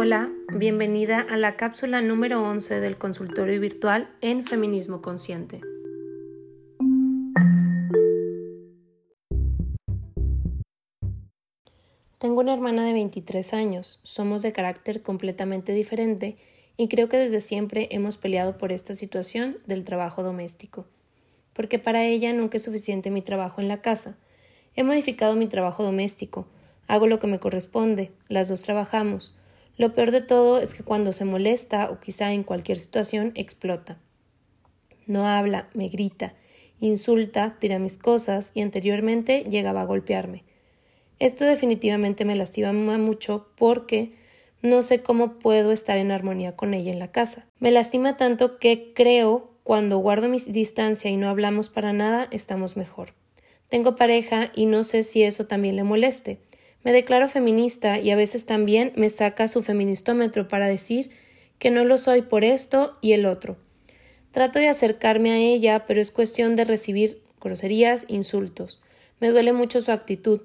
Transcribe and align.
Hola, 0.00 0.30
bienvenida 0.54 1.18
a 1.18 1.36
la 1.36 1.56
cápsula 1.56 2.00
número 2.00 2.40
11 2.40 2.78
del 2.78 2.98
consultorio 2.98 3.60
virtual 3.60 4.08
en 4.20 4.44
Feminismo 4.44 5.02
Consciente. 5.02 5.60
Tengo 12.18 12.38
una 12.38 12.54
hermana 12.54 12.84
de 12.84 12.92
23 12.92 13.52
años, 13.54 13.98
somos 14.04 14.42
de 14.42 14.52
carácter 14.52 15.02
completamente 15.02 15.72
diferente 15.72 16.36
y 16.76 16.86
creo 16.86 17.08
que 17.08 17.16
desde 17.16 17.40
siempre 17.40 17.88
hemos 17.90 18.18
peleado 18.18 18.56
por 18.56 18.70
esta 18.70 18.94
situación 18.94 19.56
del 19.66 19.82
trabajo 19.82 20.22
doméstico, 20.22 20.86
porque 21.54 21.80
para 21.80 22.04
ella 22.04 22.32
nunca 22.32 22.58
es 22.58 22.62
suficiente 22.62 23.10
mi 23.10 23.22
trabajo 23.22 23.60
en 23.60 23.66
la 23.66 23.82
casa. 23.82 24.16
He 24.76 24.84
modificado 24.84 25.34
mi 25.34 25.48
trabajo 25.48 25.82
doméstico, 25.82 26.46
hago 26.86 27.08
lo 27.08 27.18
que 27.18 27.26
me 27.26 27.40
corresponde, 27.40 28.12
las 28.28 28.48
dos 28.48 28.62
trabajamos, 28.62 29.34
lo 29.78 29.92
peor 29.92 30.10
de 30.10 30.20
todo 30.20 30.60
es 30.60 30.74
que 30.74 30.82
cuando 30.82 31.12
se 31.12 31.24
molesta 31.24 31.90
o 31.90 32.00
quizá 32.00 32.32
en 32.32 32.42
cualquier 32.42 32.78
situación 32.78 33.32
explota. 33.36 33.96
No 35.06 35.26
habla, 35.26 35.70
me 35.72 35.88
grita, 35.88 36.34
insulta, 36.80 37.56
tira 37.60 37.78
mis 37.78 37.96
cosas 37.96 38.50
y 38.54 38.60
anteriormente 38.60 39.44
llegaba 39.48 39.82
a 39.82 39.86
golpearme. 39.86 40.44
Esto 41.20 41.44
definitivamente 41.44 42.24
me 42.24 42.34
lastima 42.34 42.72
mucho 42.72 43.48
porque 43.56 44.12
no 44.62 44.82
sé 44.82 45.02
cómo 45.02 45.38
puedo 45.38 45.70
estar 45.70 45.96
en 45.96 46.10
armonía 46.10 46.56
con 46.56 46.74
ella 46.74 46.92
en 46.92 46.98
la 46.98 47.12
casa. 47.12 47.46
Me 47.60 47.70
lastima 47.70 48.16
tanto 48.16 48.58
que 48.58 48.92
creo 48.94 49.52
cuando 49.62 49.98
guardo 49.98 50.28
mi 50.28 50.38
distancia 50.38 51.10
y 51.10 51.16
no 51.16 51.28
hablamos 51.28 51.70
para 51.70 51.92
nada 51.92 52.26
estamos 52.32 52.76
mejor. 52.76 53.14
Tengo 53.68 53.94
pareja 53.94 54.50
y 54.54 54.66
no 54.66 54.82
sé 54.82 55.02
si 55.04 55.22
eso 55.22 55.46
también 55.46 55.76
le 55.76 55.84
moleste. 55.84 56.40
Me 56.84 56.92
declaro 56.92 57.28
feminista 57.28 57.98
y 57.98 58.10
a 58.10 58.16
veces 58.16 58.46
también 58.46 58.92
me 58.96 59.08
saca 59.08 59.48
su 59.48 59.62
feministómetro 59.62 60.48
para 60.48 60.68
decir 60.68 61.10
que 61.58 61.70
no 61.70 61.84
lo 61.84 61.98
soy 61.98 62.22
por 62.22 62.44
esto 62.44 62.96
y 63.00 63.12
el 63.12 63.26
otro. 63.26 63.56
Trato 64.30 64.58
de 64.58 64.68
acercarme 64.68 65.32
a 65.32 65.38
ella, 65.38 65.84
pero 65.86 66.00
es 66.00 66.10
cuestión 66.10 66.54
de 66.54 66.64
recibir 66.64 67.22
groserías, 67.40 68.04
insultos. 68.08 68.80
Me 69.20 69.30
duele 69.30 69.52
mucho 69.52 69.80
su 69.80 69.90
actitud. 69.90 70.42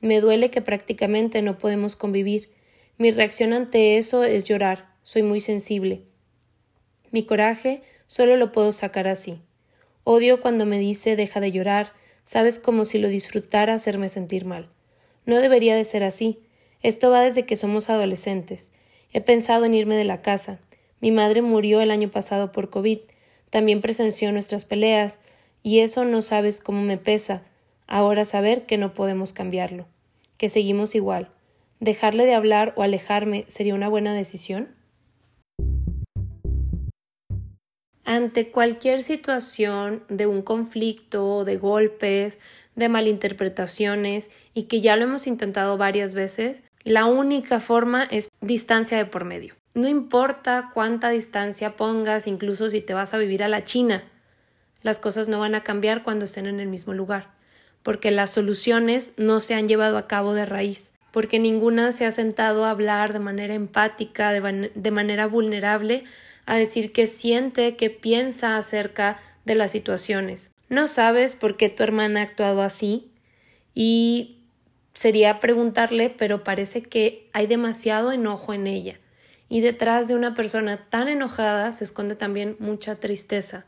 Me 0.00 0.20
duele 0.20 0.50
que 0.50 0.60
prácticamente 0.60 1.40
no 1.42 1.56
podemos 1.58 1.96
convivir. 1.96 2.50
Mi 2.98 3.10
reacción 3.10 3.52
ante 3.52 3.96
eso 3.96 4.24
es 4.24 4.44
llorar. 4.44 4.92
Soy 5.02 5.22
muy 5.22 5.40
sensible. 5.40 6.02
Mi 7.10 7.24
coraje 7.24 7.82
solo 8.06 8.36
lo 8.36 8.52
puedo 8.52 8.72
sacar 8.72 9.08
así. 9.08 9.40
Odio 10.04 10.40
cuando 10.40 10.66
me 10.66 10.78
dice 10.78 11.16
deja 11.16 11.40
de 11.40 11.52
llorar, 11.52 11.92
sabes 12.24 12.58
como 12.58 12.84
si 12.84 12.98
lo 12.98 13.08
disfrutara 13.08 13.74
hacerme 13.74 14.08
sentir 14.08 14.44
mal. 14.44 14.68
No 15.26 15.40
debería 15.40 15.76
de 15.76 15.84
ser 15.84 16.04
así. 16.04 16.38
Esto 16.82 17.10
va 17.10 17.20
desde 17.20 17.46
que 17.46 17.56
somos 17.56 17.90
adolescentes. 17.90 18.72
He 19.12 19.20
pensado 19.20 19.64
en 19.64 19.74
irme 19.74 19.96
de 19.96 20.04
la 20.04 20.22
casa. 20.22 20.58
Mi 21.00 21.10
madre 21.10 21.42
murió 21.42 21.80
el 21.80 21.90
año 21.90 22.10
pasado 22.10 22.52
por 22.52 22.70
COVID. 22.70 22.98
También 23.50 23.80
presenció 23.80 24.32
nuestras 24.32 24.64
peleas, 24.64 25.18
y 25.62 25.80
eso 25.80 26.04
no 26.04 26.22
sabes 26.22 26.60
cómo 26.60 26.82
me 26.82 26.98
pesa. 26.98 27.42
Ahora 27.86 28.24
saber 28.24 28.66
que 28.66 28.78
no 28.78 28.94
podemos 28.94 29.32
cambiarlo, 29.32 29.86
que 30.38 30.48
seguimos 30.48 30.94
igual. 30.94 31.30
¿Dejarle 31.78 32.24
de 32.24 32.34
hablar 32.34 32.72
o 32.76 32.82
alejarme 32.82 33.44
sería 33.48 33.74
una 33.74 33.88
buena 33.88 34.14
decisión? 34.14 34.74
Ante 38.04 38.50
cualquier 38.50 39.02
situación 39.02 40.02
de 40.08 40.26
un 40.26 40.42
conflicto, 40.42 41.44
de 41.44 41.56
golpes, 41.56 42.38
de 42.74 42.88
malinterpretaciones 42.88 44.30
y 44.54 44.64
que 44.64 44.80
ya 44.80 44.96
lo 44.96 45.04
hemos 45.04 45.26
intentado 45.26 45.76
varias 45.76 46.14
veces, 46.14 46.62
la 46.84 47.06
única 47.06 47.60
forma 47.60 48.04
es 48.04 48.30
distancia 48.40 48.98
de 48.98 49.04
por 49.04 49.24
medio. 49.24 49.54
No 49.74 49.88
importa 49.88 50.70
cuánta 50.74 51.10
distancia 51.10 51.76
pongas, 51.76 52.26
incluso 52.26 52.68
si 52.68 52.80
te 52.80 52.92
vas 52.92 53.14
a 53.14 53.18
vivir 53.18 53.42
a 53.42 53.48
la 53.48 53.64
China, 53.64 54.02
las 54.82 54.98
cosas 54.98 55.28
no 55.28 55.38
van 55.38 55.54
a 55.54 55.62
cambiar 55.62 56.02
cuando 56.02 56.24
estén 56.24 56.46
en 56.46 56.60
el 56.60 56.68
mismo 56.68 56.92
lugar, 56.92 57.30
porque 57.82 58.10
las 58.10 58.30
soluciones 58.30 59.12
no 59.16 59.38
se 59.40 59.54
han 59.54 59.68
llevado 59.68 59.96
a 59.96 60.08
cabo 60.08 60.34
de 60.34 60.44
raíz, 60.44 60.92
porque 61.12 61.38
ninguna 61.38 61.92
se 61.92 62.04
ha 62.04 62.10
sentado 62.10 62.64
a 62.64 62.70
hablar 62.70 63.12
de 63.12 63.20
manera 63.20 63.54
empática, 63.54 64.32
de, 64.32 64.72
de 64.74 64.90
manera 64.90 65.26
vulnerable, 65.26 66.04
a 66.46 66.56
decir 66.56 66.92
qué 66.92 67.06
siente, 67.06 67.76
qué 67.76 67.90
piensa 67.90 68.56
acerca 68.56 69.20
de 69.44 69.54
las 69.54 69.70
situaciones. 69.70 70.50
No 70.68 70.88
sabes 70.88 71.36
por 71.36 71.56
qué 71.56 71.68
tu 71.68 71.82
hermana 71.82 72.20
ha 72.20 72.24
actuado 72.24 72.62
así 72.62 73.10
y 73.74 74.38
sería 74.94 75.38
preguntarle, 75.40 76.10
pero 76.10 76.44
parece 76.44 76.82
que 76.82 77.28
hay 77.32 77.46
demasiado 77.46 78.12
enojo 78.12 78.54
en 78.54 78.66
ella. 78.66 78.98
Y 79.48 79.60
detrás 79.60 80.08
de 80.08 80.14
una 80.14 80.34
persona 80.34 80.88
tan 80.88 81.08
enojada 81.08 81.72
se 81.72 81.84
esconde 81.84 82.14
también 82.14 82.56
mucha 82.58 82.96
tristeza. 82.96 83.66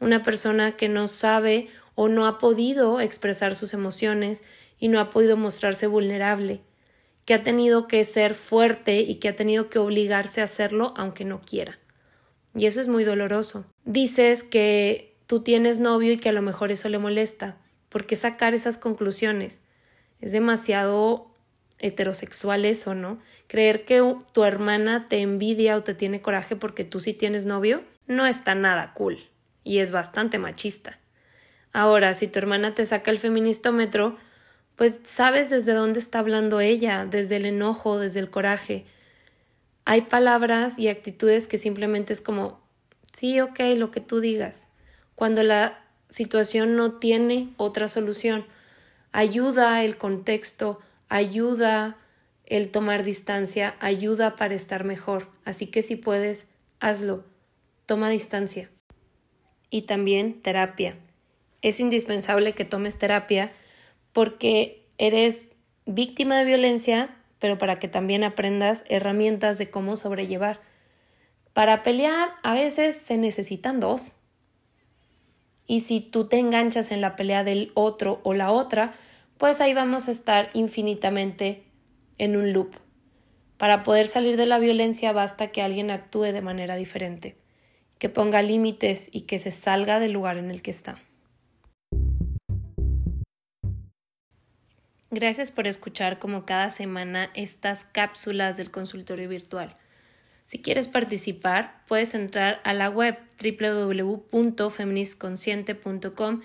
Una 0.00 0.22
persona 0.22 0.76
que 0.76 0.88
no 0.88 1.08
sabe 1.08 1.68
o 1.94 2.08
no 2.08 2.26
ha 2.26 2.38
podido 2.38 3.00
expresar 3.00 3.54
sus 3.54 3.74
emociones 3.74 4.42
y 4.78 4.88
no 4.88 5.00
ha 5.00 5.10
podido 5.10 5.36
mostrarse 5.36 5.86
vulnerable, 5.86 6.62
que 7.24 7.34
ha 7.34 7.42
tenido 7.42 7.88
que 7.88 8.04
ser 8.04 8.34
fuerte 8.34 9.00
y 9.00 9.16
que 9.16 9.28
ha 9.28 9.36
tenido 9.36 9.68
que 9.68 9.78
obligarse 9.78 10.40
a 10.40 10.44
hacerlo 10.44 10.94
aunque 10.96 11.24
no 11.24 11.40
quiera. 11.40 11.78
Y 12.56 12.66
eso 12.66 12.80
es 12.80 12.88
muy 12.88 13.04
doloroso. 13.04 13.66
Dices 13.84 14.42
que 14.42 15.16
tú 15.26 15.40
tienes 15.40 15.78
novio 15.78 16.12
y 16.12 16.16
que 16.16 16.28
a 16.28 16.32
lo 16.32 16.42
mejor 16.42 16.72
eso 16.72 16.88
le 16.88 16.98
molesta. 16.98 17.56
¿Por 17.88 18.06
qué 18.06 18.16
sacar 18.16 18.54
esas 18.54 18.78
conclusiones? 18.78 19.62
Es 20.20 20.32
demasiado 20.32 21.30
heterosexual 21.78 22.64
eso, 22.64 22.94
¿no? 22.94 23.18
Creer 23.46 23.84
que 23.84 24.16
tu 24.32 24.44
hermana 24.44 25.06
te 25.06 25.20
envidia 25.20 25.76
o 25.76 25.82
te 25.82 25.94
tiene 25.94 26.20
coraje 26.20 26.56
porque 26.56 26.84
tú 26.84 27.00
sí 27.00 27.14
tienes 27.14 27.46
novio 27.46 27.82
no 28.08 28.26
está 28.26 28.54
nada 28.54 28.94
cool 28.94 29.18
y 29.62 29.78
es 29.78 29.92
bastante 29.92 30.38
machista. 30.38 30.98
Ahora, 31.72 32.14
si 32.14 32.26
tu 32.26 32.38
hermana 32.38 32.74
te 32.74 32.84
saca 32.84 33.10
el 33.10 33.18
feministómetro, 33.18 34.16
pues 34.74 35.00
sabes 35.04 35.50
desde 35.50 35.74
dónde 35.74 35.98
está 35.98 36.20
hablando 36.20 36.60
ella, 36.60 37.04
desde 37.04 37.36
el 37.36 37.46
enojo, 37.46 37.98
desde 37.98 38.20
el 38.20 38.30
coraje. 38.30 38.86
Hay 39.90 40.02
palabras 40.02 40.78
y 40.78 40.88
actitudes 40.88 41.48
que 41.48 41.56
simplemente 41.56 42.12
es 42.12 42.20
como, 42.20 42.60
sí, 43.10 43.40
ok, 43.40 43.58
lo 43.74 43.90
que 43.90 44.02
tú 44.02 44.20
digas 44.20 44.66
cuando 45.14 45.42
la 45.42 45.82
situación 46.10 46.76
no 46.76 46.98
tiene 46.98 47.54
otra 47.56 47.88
solución. 47.88 48.44
Ayuda 49.12 49.82
el 49.82 49.96
contexto, 49.96 50.78
ayuda 51.08 51.96
el 52.44 52.70
tomar 52.70 53.02
distancia, 53.02 53.76
ayuda 53.80 54.36
para 54.36 54.54
estar 54.54 54.84
mejor. 54.84 55.26
Así 55.46 55.68
que 55.68 55.80
si 55.80 55.96
puedes, 55.96 56.48
hazlo. 56.80 57.24
Toma 57.86 58.10
distancia. 58.10 58.68
Y 59.70 59.82
también 59.82 60.42
terapia. 60.42 60.96
Es 61.62 61.80
indispensable 61.80 62.52
que 62.52 62.66
tomes 62.66 62.98
terapia 62.98 63.52
porque 64.12 64.84
eres 64.98 65.46
víctima 65.86 66.36
de 66.36 66.44
violencia, 66.44 67.17
pero 67.38 67.58
para 67.58 67.78
que 67.78 67.88
también 67.88 68.24
aprendas 68.24 68.84
herramientas 68.88 69.58
de 69.58 69.70
cómo 69.70 69.96
sobrellevar. 69.96 70.60
Para 71.52 71.82
pelear 71.82 72.30
a 72.42 72.54
veces 72.54 72.96
se 72.96 73.16
necesitan 73.16 73.80
dos. 73.80 74.14
Y 75.66 75.80
si 75.80 76.00
tú 76.00 76.28
te 76.28 76.38
enganchas 76.38 76.90
en 76.90 77.00
la 77.00 77.16
pelea 77.16 77.44
del 77.44 77.72
otro 77.74 78.20
o 78.24 78.34
la 78.34 78.50
otra, 78.50 78.94
pues 79.36 79.60
ahí 79.60 79.74
vamos 79.74 80.08
a 80.08 80.10
estar 80.10 80.50
infinitamente 80.54 81.64
en 82.16 82.36
un 82.36 82.52
loop. 82.52 82.74
Para 83.56 83.82
poder 83.82 84.06
salir 84.06 84.36
de 84.36 84.46
la 84.46 84.58
violencia 84.58 85.12
basta 85.12 85.48
que 85.48 85.62
alguien 85.62 85.90
actúe 85.90 86.32
de 86.32 86.42
manera 86.42 86.76
diferente, 86.76 87.36
que 87.98 88.08
ponga 88.08 88.40
límites 88.40 89.08
y 89.12 89.22
que 89.22 89.38
se 89.38 89.50
salga 89.50 90.00
del 90.00 90.12
lugar 90.12 90.38
en 90.38 90.50
el 90.50 90.62
que 90.62 90.70
está. 90.70 91.00
Gracias 95.10 95.50
por 95.52 95.66
escuchar 95.66 96.18
como 96.18 96.44
cada 96.44 96.68
semana 96.68 97.30
estas 97.34 97.86
cápsulas 97.86 98.58
del 98.58 98.70
consultorio 98.70 99.26
virtual. 99.28 99.74
Si 100.44 100.60
quieres 100.60 100.86
participar, 100.88 101.82
puedes 101.86 102.12
entrar 102.14 102.60
a 102.64 102.74
la 102.74 102.90
web 102.90 103.16
www.feministconsciente.com 103.42 106.42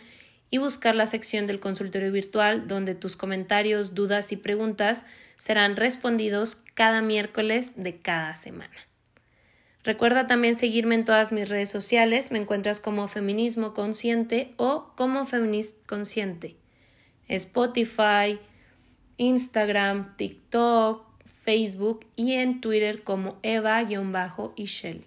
y 0.50 0.60
buscar 0.60 0.96
la 0.96 1.08
sección 1.08 1.46
del 1.46 1.60
consultorio 1.60 2.10
virtual 2.12 2.68
donde 2.68 2.96
tus 2.96 3.18
comentarios, 3.18 3.94
dudas 3.96 4.32
y 4.32 4.38
preguntas 4.38 5.06
serán 5.38 5.76
respondidos 5.76 6.56
cada 6.74 7.02
miércoles 7.02 7.74
de 7.76 7.98
cada 7.98 8.32
semana. 8.34 8.72
Recuerda 9.84 10.28
también 10.28 10.56
seguirme 10.56 10.96
en 10.96 11.04
todas 11.04 11.34
mis 11.34 11.50
redes 11.50 11.70
sociales, 11.70 12.32
me 12.32 12.40
encuentras 12.40 12.80
como 12.80 13.10
Feminismo 13.10 13.74
Consciente 13.74 14.54
o 14.56 14.94
como 14.96 15.26
Feminist 15.26 15.76
Consciente. 15.86 16.56
Spotify, 17.28 18.40
Instagram, 19.18 20.16
TikTok, 20.18 21.06
Facebook 21.44 22.06
y 22.16 22.34
en 22.34 22.62
Twitter 22.62 23.04
como 23.04 23.38
Eva-Ishel. 23.44 25.06